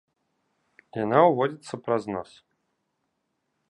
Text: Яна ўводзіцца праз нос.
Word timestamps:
Яна 1.03 1.19
ўводзіцца 1.29 1.75
праз 1.85 2.03
нос. 2.17 2.31